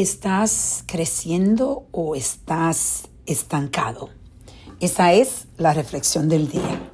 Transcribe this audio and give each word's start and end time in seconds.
¿Estás 0.00 0.82
creciendo 0.86 1.84
o 1.90 2.14
estás 2.14 3.02
estancado? 3.26 4.08
Esa 4.80 5.12
es 5.12 5.46
la 5.58 5.74
reflexión 5.74 6.30
del 6.30 6.48
día. 6.48 6.90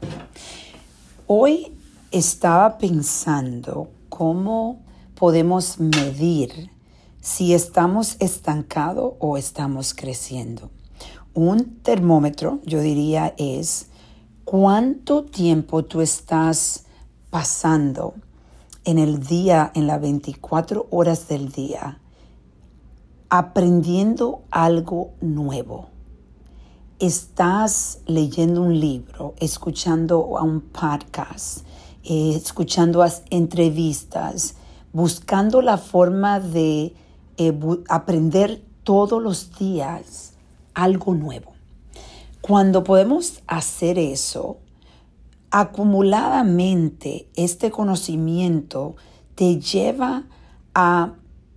Hoy 1.29 1.72
estaba 2.11 2.79
pensando 2.79 3.90
cómo 4.08 4.80
podemos 5.14 5.79
medir 5.79 6.72
si 7.21 7.54
estamos 7.54 8.17
estancados 8.19 9.15
o 9.21 9.37
estamos 9.37 9.95
creciendo. 9.95 10.73
Un 11.33 11.77
termómetro, 11.85 12.59
yo 12.65 12.81
diría, 12.81 13.37
es 13.38 13.87
cuánto 14.45 15.25
tiempo 15.25 15.85
tú 15.85 16.01
estás 16.01 16.87
pasando 17.30 18.15
en 18.84 18.98
el 18.98 19.20
día, 19.20 19.70
en 19.77 19.87
las 19.87 20.01
24 20.01 20.88
horas 20.91 21.29
del 21.29 21.52
día, 21.52 22.01
aprendiendo 23.29 24.42
algo 24.50 25.10
nuevo. 25.20 25.88
Estás 26.98 28.00
leyendo 28.06 28.62
un 28.62 28.78
libro, 28.78 29.34
escuchando 29.38 30.38
a 30.38 30.42
un 30.42 30.60
podcast, 30.60 31.66
eh, 32.05 32.33
escuchando 32.34 33.05
entrevistas, 33.30 34.55
buscando 34.92 35.60
la 35.60 35.77
forma 35.77 36.41
de 36.41 36.95
eh, 37.36 37.59
aprender 37.88 38.62
todos 38.83 39.23
los 39.23 39.58
días 39.58 40.33
algo 40.72 41.14
nuevo. 41.14 41.52
Cuando 42.41 42.84
podemos 42.84 43.42
hacer 43.47 43.98
eso, 43.98 44.58
acumuladamente 45.50 47.28
este 47.34 47.70
conocimiento 47.70 48.95
te 49.34 49.58
lleva 49.58 50.24
a 50.74 51.14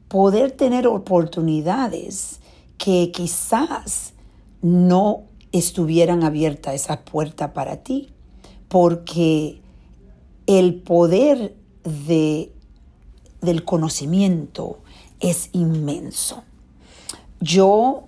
poder 0.09 0.51
tener 0.51 0.87
oportunidades 0.87 2.39
que 2.77 3.11
quizás 3.11 4.13
no 4.61 5.23
estuvieran 5.51 6.23
abiertas 6.23 6.73
esa 6.73 7.05
puerta 7.05 7.53
para 7.53 7.77
ti, 7.77 8.09
porque 8.67 9.61
el 10.47 10.75
poder 10.75 11.55
de, 11.83 12.51
del 13.41 13.63
conocimiento 13.63 14.79
es 15.19 15.49
inmenso. 15.53 16.43
Yo 17.39 18.03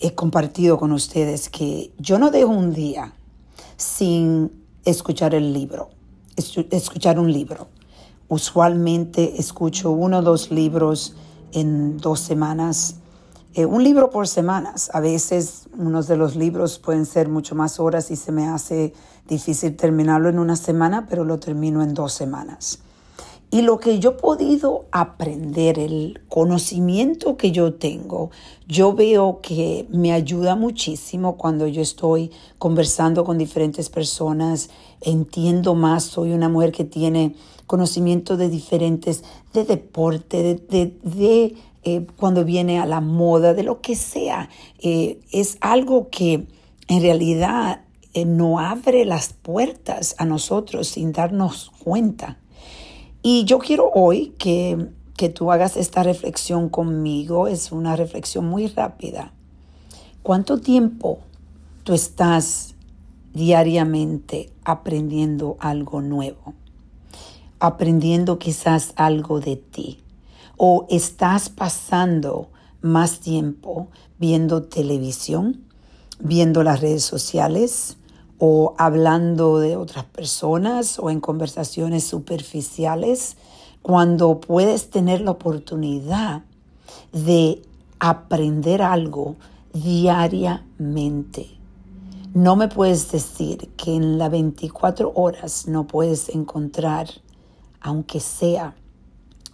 he 0.00 0.14
compartido 0.14 0.78
con 0.78 0.92
ustedes 0.92 1.48
que 1.48 1.92
yo 1.98 2.18
no 2.18 2.30
dejo 2.30 2.50
un 2.50 2.74
día 2.74 3.14
sin 3.76 4.52
escuchar 4.84 5.34
el 5.34 5.52
libro, 5.52 5.90
escuchar 6.36 7.18
un 7.18 7.32
libro. 7.32 7.68
Usualmente 8.28 9.40
escucho 9.40 9.90
uno 9.90 10.18
o 10.18 10.22
dos 10.22 10.50
libros 10.50 11.14
en 11.52 11.98
dos 11.98 12.20
semanas, 12.20 12.96
eh, 13.54 13.66
un 13.66 13.82
libro 13.82 14.10
por 14.10 14.28
semanas. 14.28 14.90
A 14.92 15.00
veces 15.00 15.68
unos 15.76 16.06
de 16.06 16.16
los 16.16 16.36
libros 16.36 16.78
pueden 16.78 17.06
ser 17.06 17.28
mucho 17.28 17.54
más 17.54 17.80
horas 17.80 18.10
y 18.10 18.16
se 18.16 18.32
me 18.32 18.48
hace 18.48 18.92
difícil 19.26 19.76
terminarlo 19.76 20.28
en 20.28 20.38
una 20.38 20.56
semana, 20.56 21.06
pero 21.08 21.24
lo 21.24 21.38
termino 21.38 21.82
en 21.82 21.94
dos 21.94 22.12
semanas. 22.12 22.80
Y 23.50 23.62
lo 23.62 23.78
que 23.78 23.98
yo 23.98 24.10
he 24.10 24.14
podido 24.14 24.84
aprender, 24.92 25.78
el 25.78 26.20
conocimiento 26.28 27.38
que 27.38 27.50
yo 27.50 27.72
tengo, 27.74 28.30
yo 28.66 28.92
veo 28.92 29.40
que 29.40 29.86
me 29.88 30.12
ayuda 30.12 30.54
muchísimo 30.54 31.38
cuando 31.38 31.66
yo 31.66 31.80
estoy 31.80 32.30
conversando 32.58 33.24
con 33.24 33.38
diferentes 33.38 33.88
personas, 33.88 34.68
entiendo 35.00 35.74
más, 35.74 36.04
soy 36.04 36.32
una 36.32 36.50
mujer 36.50 36.72
que 36.72 36.84
tiene 36.84 37.34
conocimiento 37.66 38.36
de 38.36 38.50
diferentes, 38.50 39.24
de 39.54 39.64
deporte, 39.64 40.60
de, 40.68 41.54
eh, 41.84 42.06
cuando 42.16 42.44
viene 42.44 42.78
a 42.78 42.84
la 42.84 43.00
moda, 43.00 43.54
de 43.54 43.62
lo 43.62 43.80
que 43.80 43.96
sea. 43.96 44.50
Eh, 44.78 45.20
es 45.32 45.56
algo 45.62 46.10
que 46.10 46.46
en 46.88 47.00
realidad 47.00 47.80
eh, 48.12 48.26
no 48.26 48.58
abre 48.58 49.06
las 49.06 49.32
puertas 49.32 50.16
a 50.18 50.26
nosotros 50.26 50.88
sin 50.88 51.12
darnos 51.12 51.70
cuenta. 51.82 52.38
Y 53.30 53.44
yo 53.44 53.58
quiero 53.58 53.90
hoy 53.92 54.32
que, 54.38 54.88
que 55.14 55.28
tú 55.28 55.52
hagas 55.52 55.76
esta 55.76 56.02
reflexión 56.02 56.70
conmigo. 56.70 57.46
Es 57.46 57.72
una 57.72 57.94
reflexión 57.94 58.48
muy 58.48 58.68
rápida. 58.68 59.34
¿Cuánto 60.22 60.62
tiempo 60.62 61.18
tú 61.84 61.92
estás 61.92 62.74
diariamente 63.34 64.50
aprendiendo 64.64 65.58
algo 65.60 66.00
nuevo? 66.00 66.54
Aprendiendo 67.60 68.38
quizás 68.38 68.94
algo 68.96 69.40
de 69.40 69.56
ti. 69.56 69.98
O 70.56 70.86
estás 70.88 71.50
pasando 71.50 72.48
más 72.80 73.20
tiempo 73.20 73.88
viendo 74.18 74.62
televisión, 74.62 75.66
viendo 76.18 76.62
las 76.62 76.80
redes 76.80 77.04
sociales, 77.04 77.97
o 78.38 78.74
hablando 78.78 79.58
de 79.58 79.76
otras 79.76 80.04
personas 80.04 80.98
o 80.98 81.10
en 81.10 81.20
conversaciones 81.20 82.04
superficiales, 82.04 83.36
cuando 83.82 84.40
puedes 84.40 84.90
tener 84.90 85.20
la 85.20 85.32
oportunidad 85.32 86.42
de 87.12 87.62
aprender 87.98 88.82
algo 88.82 89.36
diariamente. 89.72 91.58
No 92.34 92.56
me 92.56 92.68
puedes 92.68 93.10
decir 93.10 93.70
que 93.76 93.94
en 93.94 94.18
las 94.18 94.30
24 94.30 95.12
horas 95.14 95.66
no 95.66 95.86
puedes 95.86 96.28
encontrar, 96.28 97.08
aunque 97.80 98.20
sea 98.20 98.76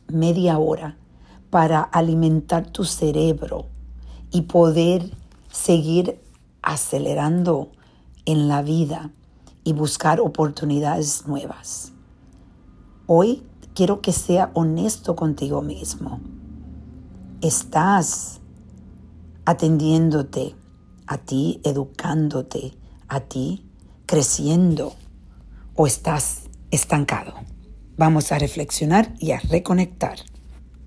media 0.08 0.58
hora, 0.58 0.96
para 1.50 1.80
alimentar 1.80 2.66
tu 2.66 2.84
cerebro 2.84 3.66
y 4.32 4.42
poder 4.42 5.08
seguir 5.52 6.20
acelerando 6.62 7.68
en 8.26 8.48
la 8.48 8.62
vida 8.62 9.10
y 9.64 9.72
buscar 9.72 10.20
oportunidades 10.20 11.26
nuevas. 11.26 11.92
Hoy 13.06 13.42
quiero 13.74 14.00
que 14.00 14.12
sea 14.12 14.50
honesto 14.54 15.16
contigo 15.16 15.62
mismo. 15.62 16.20
¿Estás 17.40 18.40
atendiéndote 19.44 20.54
a 21.06 21.18
ti, 21.18 21.60
educándote 21.64 22.78
a 23.08 23.20
ti, 23.20 23.70
creciendo 24.06 24.94
o 25.74 25.86
estás 25.86 26.42
estancado? 26.70 27.34
Vamos 27.96 28.32
a 28.32 28.38
reflexionar 28.38 29.14
y 29.18 29.32
a 29.32 29.40
reconectar. 29.40 30.18